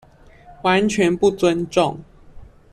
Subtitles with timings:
[0.63, 1.99] 完全不尊重